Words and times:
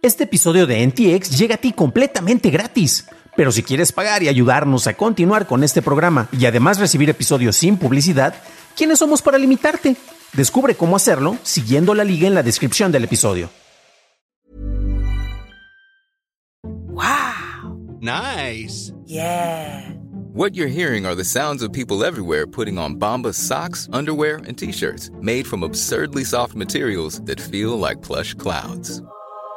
Este 0.00 0.24
episodio 0.24 0.68
de 0.68 0.86
NTX 0.86 1.36
llega 1.36 1.56
a 1.56 1.58
ti 1.58 1.72
completamente 1.72 2.50
gratis. 2.50 3.06
Pero 3.36 3.50
si 3.50 3.64
quieres 3.64 3.90
pagar 3.90 4.22
y 4.22 4.28
ayudarnos 4.28 4.86
a 4.86 4.94
continuar 4.94 5.48
con 5.48 5.64
este 5.64 5.82
programa 5.82 6.28
y 6.30 6.46
además 6.46 6.78
recibir 6.78 7.10
episodios 7.10 7.56
sin 7.56 7.76
publicidad, 7.76 8.34
¿quiénes 8.76 9.00
somos 9.00 9.22
para 9.22 9.38
limitarte? 9.38 9.96
Descubre 10.34 10.76
cómo 10.76 10.94
hacerlo 10.94 11.36
siguiendo 11.42 11.94
la 11.94 12.04
liga 12.04 12.28
en 12.28 12.34
la 12.34 12.44
descripción 12.44 12.92
del 12.92 13.04
episodio. 13.04 13.50
Wow. 16.62 17.98
Nice. 18.00 18.92
Yeah. 19.04 19.94
What 20.32 20.54
you're 20.54 20.68
hearing 20.68 21.06
are 21.06 21.16
the 21.16 21.24
sounds 21.24 21.60
of 21.60 21.72
people 21.72 22.04
everywhere 22.04 22.46
putting 22.46 22.78
on 22.78 23.00
Bombas 23.00 23.34
socks, 23.34 23.88
underwear, 23.92 24.36
and 24.46 24.56
t-shirts 24.56 25.10
made 25.20 25.44
from 25.44 25.64
absurdly 25.64 26.22
soft 26.22 26.54
materials 26.54 27.20
that 27.22 27.40
feel 27.40 27.76
like 27.76 28.00
plush 28.00 28.34
clouds. 28.34 29.02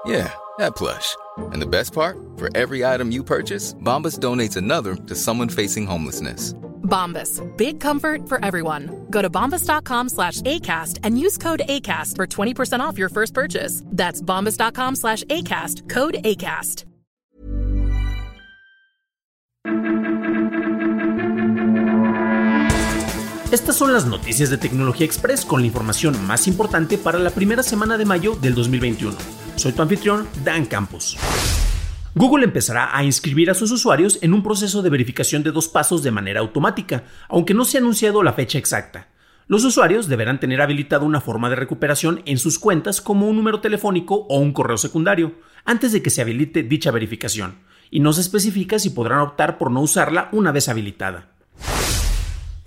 Yeah, 0.05 0.33
that 0.57 0.75
plush. 0.75 1.15
And 1.37 1.61
the 1.61 1.67
best 1.67 1.93
part? 1.93 2.17
For 2.37 2.49
every 2.55 2.85
item 2.85 3.11
you 3.11 3.23
purchase, 3.23 3.73
Bombas 3.75 4.19
donates 4.19 4.57
another 4.57 4.95
to 4.95 5.15
someone 5.15 5.49
facing 5.49 5.85
homelessness. 5.85 6.53
Bombas. 6.83 7.41
Big 7.57 7.79
comfort 7.79 8.27
for 8.27 8.43
everyone. 8.43 9.05
Go 9.09 9.21
to 9.21 9.29
bombas.com 9.29 10.09
slash 10.09 10.41
ACAST 10.41 10.99
and 11.03 11.17
use 11.17 11.37
code 11.37 11.61
ACAST 11.67 12.15
for 12.17 12.27
20% 12.27 12.79
off 12.81 12.97
your 12.97 13.09
first 13.09 13.33
purchase. 13.33 13.83
That's 13.87 14.21
bombas.com 14.21 14.95
slash 14.95 15.23
ACAST. 15.25 15.89
Code 15.89 16.17
ACAST. 16.23 16.85
Estas 23.51 23.75
son 23.75 23.91
las 23.91 24.05
noticias 24.05 24.49
de 24.49 24.57
Tecnología 24.57 25.05
Express 25.05 25.43
con 25.43 25.59
la 25.59 25.67
información 25.67 26.15
más 26.25 26.47
importante 26.47 26.97
para 26.97 27.19
la 27.19 27.31
primera 27.31 27.63
semana 27.63 27.97
de 27.97 28.05
mayo 28.05 28.35
del 28.35 28.55
2021. 28.55 29.40
Soy 29.55 29.73
tu 29.73 29.81
anfitrión, 29.81 30.27
Dan 30.43 30.65
Campos. 30.65 31.17
Google 32.15 32.43
empezará 32.43 32.95
a 32.95 33.03
inscribir 33.03 33.49
a 33.49 33.53
sus 33.53 33.71
usuarios 33.71 34.19
en 34.21 34.33
un 34.33 34.43
proceso 34.43 34.81
de 34.81 34.89
verificación 34.89 35.43
de 35.43 35.51
dos 35.51 35.67
pasos 35.67 36.03
de 36.03 36.11
manera 36.11 36.39
automática, 36.39 37.03
aunque 37.29 37.53
no 37.53 37.63
se 37.63 37.77
ha 37.77 37.81
anunciado 37.81 38.23
la 38.23 38.33
fecha 38.33 38.57
exacta. 38.57 39.07
Los 39.47 39.63
usuarios 39.63 40.07
deberán 40.07 40.39
tener 40.39 40.61
habilitada 40.61 41.05
una 41.05 41.21
forma 41.21 41.49
de 41.49 41.55
recuperación 41.55 42.21
en 42.25 42.37
sus 42.37 42.59
cuentas 42.59 43.01
como 43.01 43.27
un 43.27 43.35
número 43.35 43.61
telefónico 43.61 44.25
o 44.29 44.39
un 44.39 44.51
correo 44.51 44.77
secundario, 44.77 45.35
antes 45.63 45.91
de 45.91 46.01
que 46.01 46.09
se 46.09 46.21
habilite 46.21 46.63
dicha 46.63 46.91
verificación, 46.91 47.59
y 47.89 47.99
no 47.99 48.13
se 48.13 48.21
especifica 48.21 48.79
si 48.79 48.89
podrán 48.89 49.19
optar 49.19 49.57
por 49.57 49.71
no 49.71 49.81
usarla 49.81 50.29
una 50.31 50.51
vez 50.51 50.69
habilitada. 50.69 51.29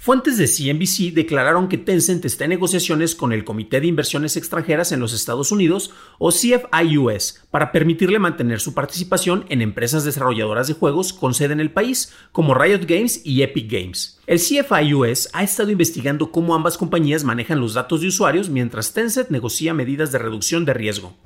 Fuentes 0.04 0.36
de 0.36 0.46
CNBC 0.46 1.14
declararon 1.14 1.66
que 1.66 1.78
Tencent 1.78 2.26
está 2.26 2.44
en 2.44 2.50
negociaciones 2.50 3.14
con 3.14 3.32
el 3.32 3.42
Comité 3.42 3.80
de 3.80 3.86
Inversiones 3.86 4.36
Extranjeras 4.36 4.92
en 4.92 5.00
los 5.00 5.14
Estados 5.14 5.50
Unidos, 5.50 5.92
o 6.18 6.30
CFIUS, 6.30 7.40
para 7.50 7.72
permitirle 7.72 8.18
mantener 8.18 8.60
su 8.60 8.74
participación 8.74 9.46
en 9.48 9.62
empresas 9.62 10.04
desarrolladoras 10.04 10.68
de 10.68 10.74
juegos 10.74 11.14
con 11.14 11.32
sede 11.32 11.54
en 11.54 11.60
el 11.60 11.70
país, 11.70 12.12
como 12.32 12.52
Riot 12.52 12.84
Games 12.86 13.22
y 13.24 13.40
Epic 13.40 13.72
Games. 13.72 14.20
El 14.26 14.40
CFIUS 14.40 15.30
ha 15.32 15.42
estado 15.42 15.70
investigando 15.70 16.30
cómo 16.30 16.54
ambas 16.54 16.76
compañías 16.76 17.24
manejan 17.24 17.58
los 17.58 17.72
datos 17.72 18.02
de 18.02 18.08
usuarios 18.08 18.50
mientras 18.50 18.92
Tencent 18.92 19.30
negocia 19.30 19.72
medidas 19.72 20.12
de 20.12 20.18
reducción 20.18 20.66
de 20.66 20.74
riesgo. 20.74 21.16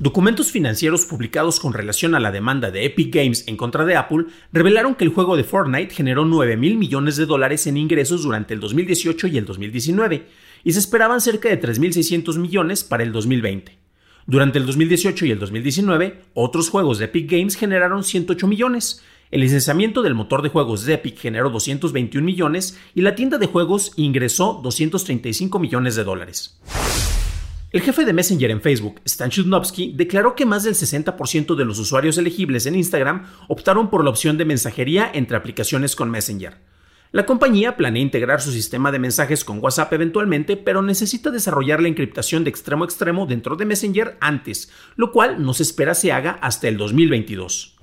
Documentos 0.00 0.52
financieros 0.52 1.06
publicados 1.06 1.58
con 1.58 1.72
relación 1.72 2.14
a 2.14 2.20
la 2.20 2.30
demanda 2.30 2.70
de 2.70 2.84
Epic 2.84 3.12
Games 3.12 3.42
en 3.48 3.56
contra 3.56 3.84
de 3.84 3.96
Apple 3.96 4.26
revelaron 4.52 4.94
que 4.94 5.02
el 5.02 5.10
juego 5.10 5.36
de 5.36 5.42
Fortnite 5.42 5.92
generó 5.92 6.24
9 6.24 6.56
mil 6.56 6.76
millones 6.76 7.16
de 7.16 7.26
dólares 7.26 7.66
en 7.66 7.76
ingresos 7.76 8.22
durante 8.22 8.54
el 8.54 8.60
2018 8.60 9.26
y 9.26 9.38
el 9.38 9.44
2019, 9.44 10.28
y 10.62 10.72
se 10.72 10.78
esperaban 10.78 11.20
cerca 11.20 11.48
de 11.48 11.60
3.600 11.60 12.38
millones 12.38 12.84
para 12.84 13.02
el 13.02 13.10
2020. 13.10 13.76
Durante 14.24 14.60
el 14.60 14.66
2018 14.66 15.26
y 15.26 15.32
el 15.32 15.40
2019, 15.40 16.26
otros 16.32 16.70
juegos 16.70 16.98
de 16.98 17.06
Epic 17.06 17.32
Games 17.32 17.56
generaron 17.56 18.04
108 18.04 18.46
millones. 18.46 19.02
El 19.32 19.40
licenciamiento 19.40 20.02
del 20.02 20.14
motor 20.14 20.42
de 20.42 20.48
juegos 20.48 20.84
de 20.84 20.94
Epic 20.94 21.18
generó 21.18 21.50
221 21.50 22.24
millones 22.24 22.78
y 22.94 23.00
la 23.00 23.16
tienda 23.16 23.36
de 23.36 23.46
juegos 23.46 23.94
ingresó 23.96 24.60
235 24.62 25.58
millones 25.58 25.96
de 25.96 26.04
dólares. 26.04 26.60
El 27.70 27.82
jefe 27.82 28.06
de 28.06 28.14
Messenger 28.14 28.50
en 28.50 28.62
Facebook, 28.62 29.02
Stan 29.04 29.28
Chudnovsky, 29.28 29.92
declaró 29.94 30.34
que 30.34 30.46
más 30.46 30.64
del 30.64 30.74
60% 30.74 31.54
de 31.54 31.66
los 31.66 31.78
usuarios 31.78 32.16
elegibles 32.16 32.64
en 32.64 32.74
Instagram 32.74 33.26
optaron 33.46 33.90
por 33.90 34.02
la 34.02 34.08
opción 34.08 34.38
de 34.38 34.46
mensajería 34.46 35.10
entre 35.12 35.36
aplicaciones 35.36 35.94
con 35.94 36.10
Messenger. 36.10 36.56
La 37.12 37.26
compañía 37.26 37.76
planea 37.76 38.02
integrar 38.02 38.40
su 38.40 38.52
sistema 38.52 38.90
de 38.90 38.98
mensajes 38.98 39.44
con 39.44 39.62
WhatsApp 39.62 39.92
eventualmente, 39.92 40.56
pero 40.56 40.80
necesita 40.80 41.30
desarrollar 41.30 41.82
la 41.82 41.88
encriptación 41.88 42.42
de 42.42 42.48
extremo 42.48 42.84
a 42.84 42.86
extremo 42.86 43.26
dentro 43.26 43.54
de 43.54 43.66
Messenger 43.66 44.16
antes, 44.18 44.72
lo 44.96 45.12
cual 45.12 45.42
no 45.44 45.52
se 45.52 45.64
espera 45.64 45.94
se 45.94 46.10
haga 46.10 46.38
hasta 46.40 46.68
el 46.68 46.78
2022. 46.78 47.76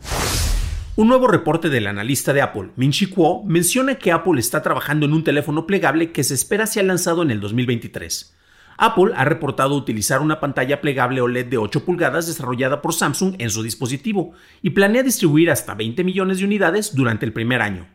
Un 0.96 1.10
nuevo 1.10 1.28
reporte 1.28 1.70
del 1.70 1.86
analista 1.86 2.34
de 2.34 2.42
Apple, 2.42 2.72
Min-Chi 2.76 3.08
Kuo, 3.08 3.44
menciona 3.46 3.96
que 3.96 4.12
Apple 4.12 4.40
está 4.40 4.64
trabajando 4.64 5.06
en 5.06 5.14
un 5.14 5.24
teléfono 5.24 5.68
plegable 5.68 6.12
que 6.12 6.24
se 6.24 6.34
espera 6.34 6.66
sea 6.66 6.82
lanzado 6.82 7.22
en 7.22 7.30
el 7.30 7.40
2023. 7.40 8.36
Apple 8.78 9.14
ha 9.16 9.26
reportado 9.26 9.76
utilizar 9.76 10.22
una 10.22 10.40
pantalla 10.40 10.82
plegable 10.82 11.22
OLED 11.22 11.46
de 11.46 11.58
8 11.58 11.86
pulgadas 11.86 12.28
desarrollada 12.28 12.82
por 12.82 12.94
Samsung 12.94 13.36
en 13.40 13.50
su 13.50 13.64
dispositivo 13.64 14.34
y 14.62 14.72
planea 14.72 15.04
distribuir 15.04 15.50
hasta 15.50 15.76
20 15.76 16.04
millones 16.04 16.40
de 16.40 16.46
unidades 16.46 16.94
durante 16.96 17.26
el 17.26 17.34
primer 17.34 17.62
año. 17.62 17.88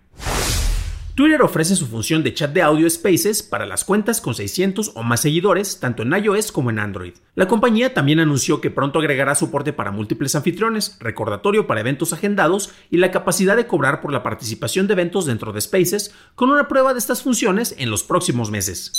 Twitter 1.21 1.43
ofrece 1.43 1.77
su 1.77 1.87
función 1.87 2.23
de 2.23 2.33
chat 2.33 2.51
de 2.53 2.63
audio 2.63 2.89
Spaces 2.89 3.43
para 3.43 3.67
las 3.67 3.85
cuentas 3.85 4.23
con 4.23 4.35
600 4.35 4.93
o 4.95 5.03
más 5.03 5.21
seguidores, 5.21 5.79
tanto 5.79 6.03
en 6.03 6.15
iOS 6.15 6.51
como 6.51 6.71
en 6.71 6.79
Android. 6.79 7.13
La 7.35 7.47
compañía 7.47 7.93
también 7.93 8.21
anunció 8.21 8.63
que 8.63 8.71
pronto 8.71 9.01
agregará 9.01 9.35
soporte 9.35 9.75
para 9.75 9.91
múltiples 9.91 10.35
anfitriones, 10.35 10.97
recordatorio 10.99 11.67
para 11.67 11.81
eventos 11.81 12.15
agendados 12.15 12.71
y 12.91 12.97
la 12.97 13.11
capacidad 13.11 13.55
de 13.55 13.67
cobrar 13.67 14.01
por 14.01 14.13
la 14.13 14.23
participación 14.23 14.87
de 14.87 14.95
eventos 14.95 15.27
dentro 15.27 15.53
de 15.53 15.61
Spaces, 15.61 16.15
con 16.37 16.49
una 16.49 16.69
prueba 16.69 16.95
de 16.95 17.01
estas 17.01 17.23
funciones 17.23 17.75
en 17.77 17.91
los 17.91 18.03
próximos 18.03 18.51
meses. 18.51 18.93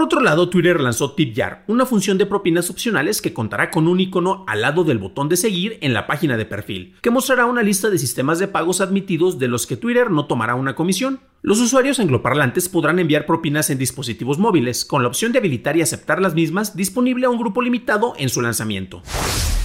Por 0.00 0.06
otro 0.06 0.22
lado, 0.22 0.48
Twitter 0.48 0.80
lanzó 0.80 1.12
TipJar, 1.12 1.64
una 1.66 1.84
función 1.84 2.16
de 2.16 2.24
propinas 2.24 2.70
opcionales 2.70 3.20
que 3.20 3.34
contará 3.34 3.70
con 3.70 3.86
un 3.86 4.00
icono 4.00 4.46
al 4.48 4.62
lado 4.62 4.82
del 4.82 4.96
botón 4.96 5.28
de 5.28 5.36
seguir 5.36 5.76
en 5.82 5.92
la 5.92 6.06
página 6.06 6.38
de 6.38 6.46
perfil, 6.46 6.94
que 7.02 7.10
mostrará 7.10 7.44
una 7.44 7.62
lista 7.62 7.90
de 7.90 7.98
sistemas 7.98 8.38
de 8.38 8.48
pagos 8.48 8.80
admitidos 8.80 9.38
de 9.38 9.48
los 9.48 9.66
que 9.66 9.76
Twitter 9.76 10.10
no 10.10 10.24
tomará 10.24 10.54
una 10.54 10.74
comisión. 10.74 11.20
Los 11.42 11.58
usuarios 11.58 11.98
angloparlantes 11.98 12.68
podrán 12.68 12.98
enviar 12.98 13.24
propinas 13.24 13.70
en 13.70 13.78
dispositivos 13.78 14.38
móviles, 14.38 14.84
con 14.84 15.00
la 15.00 15.08
opción 15.08 15.32
de 15.32 15.38
habilitar 15.38 15.74
y 15.74 15.80
aceptar 15.80 16.20
las 16.20 16.34
mismas 16.34 16.76
disponible 16.76 17.24
a 17.24 17.30
un 17.30 17.38
grupo 17.38 17.62
limitado 17.62 18.12
en 18.18 18.28
su 18.28 18.42
lanzamiento. 18.42 19.02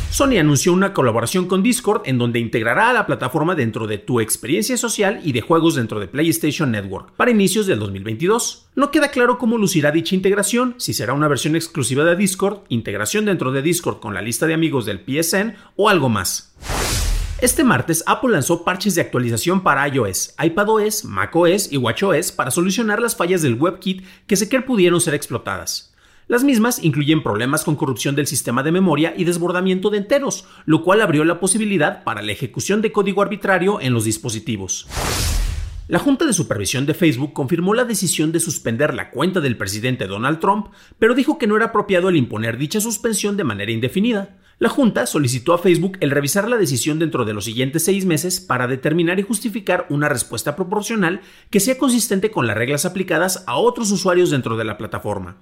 Sony 0.09 0.37
anunció 0.39 0.71
una 0.71 0.93
colaboración 0.93 1.47
con 1.47 1.63
Discord 1.63 2.03
en 2.05 2.17
donde 2.17 2.39
integrará 2.39 2.91
a 2.91 2.93
la 2.93 3.05
plataforma 3.05 3.55
dentro 3.55 3.87
de 3.87 3.97
tu 3.97 4.21
experiencia 4.21 4.77
social 4.77 5.19
y 5.25 5.33
de 5.33 5.41
juegos 5.41 5.75
dentro 5.75 5.99
de 5.99 6.07
PlayStation 6.07 6.71
Network 6.71 7.11
para 7.17 7.31
inicios 7.31 7.67
del 7.67 7.79
2022. 7.79 8.69
No 8.75 8.91
queda 8.91 9.09
claro 9.09 9.37
cómo 9.37 9.57
lucirá 9.57 9.91
dicha 9.91 10.15
integración, 10.15 10.75
si 10.77 10.93
será 10.93 11.11
una 11.11 11.27
versión 11.27 11.57
exclusiva 11.57 12.05
de 12.05 12.15
Discord, 12.15 12.59
integración 12.69 13.25
dentro 13.25 13.51
de 13.51 13.61
Discord 13.61 13.99
con 13.99 14.13
la 14.13 14.21
lista 14.21 14.47
de 14.47 14.53
amigos 14.53 14.85
del 14.85 15.01
PSN 15.01 15.55
o 15.75 15.89
algo 15.89 16.07
más. 16.07 16.55
Este 17.45 17.63
martes, 17.63 18.03
Apple 18.07 18.31
lanzó 18.31 18.63
parches 18.63 18.95
de 18.95 19.01
actualización 19.01 19.61
para 19.61 19.87
iOS, 19.87 20.33
iPadOS, 20.43 21.05
macOS 21.05 21.71
y 21.71 21.77
watchOS 21.77 22.31
para 22.31 22.49
solucionar 22.49 22.99
las 22.99 23.15
fallas 23.15 23.43
del 23.43 23.53
WebKit 23.53 24.03
que 24.25 24.35
se 24.35 24.47
pudieron 24.61 24.99
ser 24.99 25.13
explotadas. 25.13 25.93
Las 26.27 26.43
mismas 26.43 26.83
incluyen 26.83 27.21
problemas 27.21 27.63
con 27.63 27.75
corrupción 27.75 28.15
del 28.15 28.25
sistema 28.25 28.63
de 28.63 28.71
memoria 28.71 29.13
y 29.15 29.25
desbordamiento 29.25 29.91
de 29.91 29.99
enteros, 29.99 30.47
lo 30.65 30.83
cual 30.83 31.01
abrió 31.01 31.23
la 31.23 31.39
posibilidad 31.39 32.03
para 32.03 32.23
la 32.23 32.31
ejecución 32.31 32.81
de 32.81 32.91
código 32.91 33.21
arbitrario 33.21 33.79
en 33.79 33.93
los 33.93 34.05
dispositivos. 34.05 34.87
La 35.87 35.99
Junta 35.99 36.25
de 36.25 36.33
Supervisión 36.33 36.87
de 36.87 36.95
Facebook 36.95 37.33
confirmó 37.33 37.75
la 37.75 37.85
decisión 37.85 38.31
de 38.31 38.39
suspender 38.39 38.95
la 38.95 39.11
cuenta 39.11 39.39
del 39.39 39.55
presidente 39.55 40.07
Donald 40.07 40.39
Trump, 40.39 40.69
pero 40.97 41.13
dijo 41.13 41.37
que 41.37 41.45
no 41.45 41.55
era 41.55 41.67
apropiado 41.67 42.09
el 42.09 42.15
imponer 42.15 42.57
dicha 42.57 42.81
suspensión 42.81 43.37
de 43.37 43.43
manera 43.43 43.71
indefinida. 43.71 44.37
La 44.57 44.69
Junta 44.69 45.05
solicitó 45.05 45.53
a 45.53 45.59
Facebook 45.59 45.97
el 45.99 46.09
revisar 46.09 46.49
la 46.49 46.57
decisión 46.57 46.97
dentro 46.97 47.23
de 47.23 47.33
los 47.33 47.45
siguientes 47.45 47.83
seis 47.83 48.03
meses 48.03 48.39
para 48.39 48.65
determinar 48.65 49.19
y 49.19 49.23
justificar 49.23 49.85
una 49.89 50.09
respuesta 50.09 50.55
proporcional 50.55 51.21
que 51.51 51.59
sea 51.59 51.77
consistente 51.77 52.31
con 52.31 52.47
las 52.47 52.57
reglas 52.57 52.85
aplicadas 52.85 53.43
a 53.45 53.57
otros 53.57 53.91
usuarios 53.91 54.31
dentro 54.31 54.57
de 54.57 54.63
la 54.63 54.79
plataforma. 54.79 55.37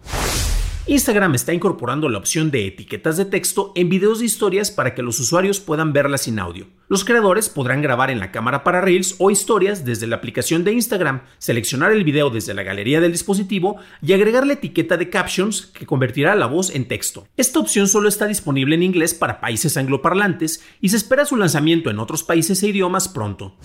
Instagram 0.85 1.33
está 1.33 1.53
incorporando 1.53 2.09
la 2.09 2.17
opción 2.17 2.51
de 2.51 2.67
etiquetas 2.67 3.15
de 3.15 3.23
texto 3.23 3.71
en 3.73 3.87
videos 3.87 4.19
de 4.19 4.25
historias 4.25 4.69
para 4.69 4.93
que 4.93 5.01
los 5.01 5.17
usuarios 5.17 5.61
puedan 5.61 5.93
verlas 5.93 6.23
sin 6.23 6.39
audio. 6.39 6.67
Los 6.89 7.05
creadores 7.05 7.47
podrán 7.47 7.81
grabar 7.81 8.11
en 8.11 8.19
la 8.19 8.33
cámara 8.33 8.65
para 8.65 8.81
Reels 8.81 9.15
o 9.19 9.31
historias 9.31 9.85
desde 9.85 10.07
la 10.07 10.17
aplicación 10.17 10.65
de 10.65 10.73
Instagram, 10.73 11.21
seleccionar 11.37 11.93
el 11.93 12.03
video 12.03 12.29
desde 12.29 12.53
la 12.53 12.63
galería 12.63 12.99
del 12.99 13.13
dispositivo 13.13 13.77
y 14.01 14.11
agregar 14.11 14.45
la 14.45 14.53
etiqueta 14.53 14.97
de 14.97 15.09
captions 15.09 15.67
que 15.67 15.85
convertirá 15.85 16.35
la 16.35 16.47
voz 16.47 16.69
en 16.75 16.85
texto. 16.85 17.29
Esta 17.37 17.59
opción 17.59 17.87
solo 17.87 18.09
está 18.09 18.27
disponible 18.27 18.75
en 18.75 18.83
inglés 18.83 19.13
para 19.13 19.39
países 19.39 19.77
angloparlantes 19.77 20.65
y 20.81 20.89
se 20.89 20.97
espera 20.97 21.23
su 21.23 21.37
lanzamiento 21.37 21.91
en 21.91 21.99
otros 21.99 22.23
países 22.23 22.61
e 22.61 22.67
idiomas 22.67 23.07
pronto. 23.07 23.55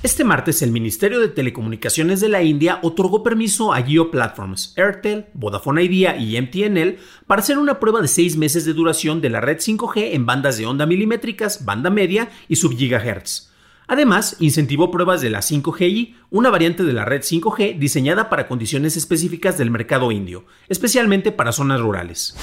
Este 0.00 0.22
martes, 0.22 0.62
el 0.62 0.70
Ministerio 0.70 1.18
de 1.18 1.26
Telecomunicaciones 1.26 2.20
de 2.20 2.28
la 2.28 2.40
India 2.40 2.78
otorgó 2.82 3.24
permiso 3.24 3.74
a 3.74 3.82
Geo 3.82 4.12
Platforms, 4.12 4.72
Airtel, 4.76 5.26
Vodafone 5.34 5.82
Idea 5.82 6.16
y 6.16 6.40
MTNL 6.40 6.98
para 7.26 7.40
hacer 7.40 7.58
una 7.58 7.80
prueba 7.80 8.00
de 8.00 8.06
seis 8.06 8.36
meses 8.36 8.64
de 8.64 8.74
duración 8.74 9.20
de 9.20 9.30
la 9.30 9.40
red 9.40 9.56
5G 9.56 10.14
en 10.14 10.24
bandas 10.24 10.56
de 10.56 10.66
onda 10.66 10.86
milimétricas, 10.86 11.64
banda 11.64 11.90
media 11.90 12.28
y 12.46 12.54
sub-gigahertz. 12.54 13.50
Además, 13.88 14.36
incentivó 14.38 14.92
pruebas 14.92 15.20
de 15.20 15.30
la 15.30 15.40
5GI, 15.40 16.14
una 16.30 16.50
variante 16.50 16.84
de 16.84 16.92
la 16.92 17.04
red 17.04 17.22
5G 17.22 17.76
diseñada 17.80 18.28
para 18.28 18.46
condiciones 18.46 18.96
específicas 18.96 19.58
del 19.58 19.72
mercado 19.72 20.12
indio, 20.12 20.44
especialmente 20.68 21.32
para 21.32 21.50
zonas 21.50 21.80
rurales. 21.80 22.36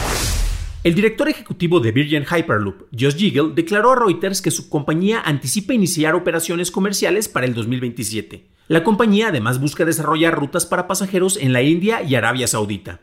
El 0.86 0.94
director 0.94 1.28
ejecutivo 1.28 1.80
de 1.80 1.92
Virgin 1.92 2.26
Hyperloop, 2.26 2.84
Josh 2.92 3.16
Giggle, 3.16 3.54
declaró 3.56 3.94
a 3.94 3.96
Reuters 3.96 4.40
que 4.40 4.52
su 4.52 4.70
compañía 4.70 5.20
anticipa 5.20 5.74
iniciar 5.74 6.14
operaciones 6.14 6.70
comerciales 6.70 7.28
para 7.28 7.48
el 7.48 7.56
2027. 7.56 8.46
La 8.68 8.84
compañía 8.84 9.30
además 9.30 9.60
busca 9.60 9.84
desarrollar 9.84 10.36
rutas 10.36 10.68
para 10.68 10.86
pasajeros 10.86 11.38
en 11.38 11.54
la 11.54 11.64
India 11.64 12.04
y 12.04 12.14
Arabia 12.14 12.46
Saudita. 12.46 13.00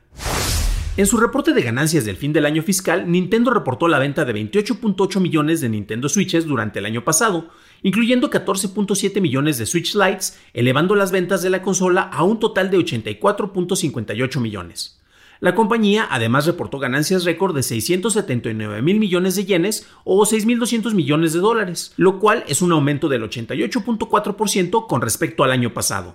En 0.96 1.06
su 1.06 1.16
reporte 1.16 1.54
de 1.54 1.62
ganancias 1.62 2.04
del 2.04 2.16
fin 2.16 2.32
del 2.32 2.46
año 2.46 2.62
fiscal, 2.62 3.10
Nintendo 3.10 3.50
reportó 3.50 3.88
la 3.88 3.98
venta 3.98 4.24
de 4.24 4.32
28.8 4.32 5.18
millones 5.18 5.60
de 5.60 5.68
Nintendo 5.68 6.08
Switches 6.08 6.46
durante 6.46 6.78
el 6.78 6.86
año 6.86 7.02
pasado, 7.02 7.48
incluyendo 7.82 8.30
14.7 8.30 9.20
millones 9.20 9.58
de 9.58 9.66
Switch 9.66 9.96
Lights, 9.96 10.38
elevando 10.54 10.94
las 10.94 11.10
ventas 11.10 11.42
de 11.42 11.50
la 11.50 11.62
consola 11.62 12.02
a 12.02 12.22
un 12.22 12.38
total 12.38 12.70
de 12.70 12.78
84.58 12.78 14.40
millones. 14.40 15.01
La 15.42 15.56
compañía 15.56 16.06
además 16.08 16.46
reportó 16.46 16.78
ganancias 16.78 17.24
récord 17.24 17.52
de 17.52 17.64
679 17.64 18.80
mil 18.80 19.00
millones 19.00 19.34
de 19.34 19.44
yenes 19.44 19.88
o 20.04 20.24
6.200 20.24 20.94
millones 20.94 21.32
de 21.32 21.40
dólares, 21.40 21.94
lo 21.96 22.20
cual 22.20 22.44
es 22.46 22.62
un 22.62 22.70
aumento 22.70 23.08
del 23.08 23.24
88.4% 23.24 24.86
con 24.86 25.00
respecto 25.00 25.42
al 25.42 25.50
año 25.50 25.74
pasado. 25.74 26.14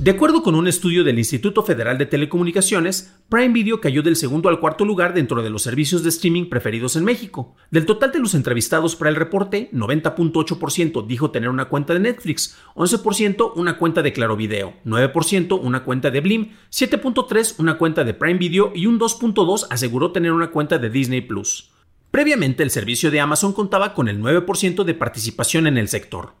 De 0.00 0.12
acuerdo 0.12 0.42
con 0.42 0.54
un 0.54 0.66
estudio 0.66 1.04
del 1.04 1.18
Instituto 1.18 1.62
Federal 1.62 1.98
de 1.98 2.06
Telecomunicaciones, 2.06 3.14
Prime 3.28 3.52
Video 3.52 3.82
cayó 3.82 4.02
del 4.02 4.16
segundo 4.16 4.48
al 4.48 4.58
cuarto 4.58 4.86
lugar 4.86 5.12
dentro 5.12 5.42
de 5.42 5.50
los 5.50 5.62
servicios 5.62 6.02
de 6.02 6.08
streaming 6.08 6.48
preferidos 6.48 6.96
en 6.96 7.04
México. 7.04 7.54
Del 7.70 7.84
total 7.84 8.10
de 8.10 8.18
los 8.18 8.34
entrevistados 8.34 8.96
para 8.96 9.10
el 9.10 9.16
reporte, 9.16 9.68
90.8% 9.74 11.06
dijo 11.06 11.30
tener 11.30 11.50
una 11.50 11.66
cuenta 11.66 11.92
de 11.92 12.00
Netflix, 12.00 12.56
11% 12.76 13.52
una 13.56 13.76
cuenta 13.76 14.00
de 14.00 14.14
Claro 14.14 14.36
Video, 14.36 14.72
9% 14.86 15.60
una 15.62 15.84
cuenta 15.84 16.10
de 16.10 16.20
Blim, 16.22 16.52
7.3% 16.70 17.56
una 17.58 17.76
cuenta 17.76 18.02
de 18.02 18.14
Prime 18.14 18.38
Video 18.38 18.72
y 18.74 18.86
un 18.86 18.98
2.2% 18.98 19.66
aseguró 19.68 20.12
tener 20.12 20.32
una 20.32 20.50
cuenta 20.50 20.78
de 20.78 20.88
Disney 20.88 21.20
Plus. 21.20 21.72
Previamente, 22.10 22.62
el 22.62 22.70
servicio 22.70 23.10
de 23.10 23.20
Amazon 23.20 23.52
contaba 23.52 23.92
con 23.92 24.08
el 24.08 24.18
9% 24.22 24.82
de 24.82 24.94
participación 24.94 25.66
en 25.66 25.76
el 25.76 25.88
sector. 25.88 26.32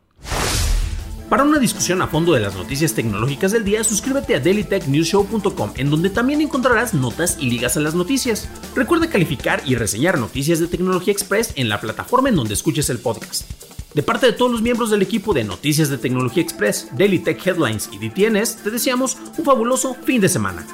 Para 1.30 1.44
una 1.44 1.60
discusión 1.60 2.02
a 2.02 2.08
fondo 2.08 2.32
de 2.32 2.40
las 2.40 2.56
noticias 2.56 2.92
tecnológicas 2.92 3.52
del 3.52 3.62
día, 3.62 3.84
suscríbete 3.84 4.34
a 4.34 4.40
dailytechnewshow.com, 4.40 5.74
en 5.76 5.88
donde 5.88 6.10
también 6.10 6.40
encontrarás 6.40 6.92
notas 6.92 7.36
y 7.38 7.48
ligas 7.48 7.76
a 7.76 7.80
las 7.80 7.94
noticias. 7.94 8.48
Recuerda 8.74 9.08
calificar 9.08 9.62
y 9.64 9.76
reseñar 9.76 10.18
Noticias 10.18 10.58
de 10.58 10.66
Tecnología 10.66 11.12
Express 11.12 11.52
en 11.54 11.68
la 11.68 11.80
plataforma 11.80 12.30
en 12.30 12.34
donde 12.34 12.54
escuches 12.54 12.90
el 12.90 12.98
podcast. 12.98 13.48
De 13.94 14.02
parte 14.02 14.26
de 14.26 14.32
todos 14.32 14.50
los 14.50 14.60
miembros 14.60 14.90
del 14.90 15.02
equipo 15.02 15.32
de 15.32 15.44
Noticias 15.44 15.88
de 15.88 15.98
Tecnología 15.98 16.42
Express, 16.42 16.88
Daily 16.98 17.20
Tech 17.20 17.46
Headlines 17.46 17.88
y 17.92 18.08
DTNS, 18.08 18.64
te 18.64 18.72
deseamos 18.72 19.16
un 19.38 19.44
fabuloso 19.44 19.94
fin 19.94 20.20
de 20.20 20.28
semana. 20.28 20.66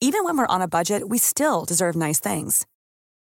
Even 0.00 0.24
when 0.24 0.36
we're 0.36 0.52
on 0.52 0.60
a 0.60 0.66
budget, 0.66 1.04
we 1.08 1.18
still 1.18 1.64
deserve 1.64 1.94
nice 1.94 2.18
things. 2.18 2.66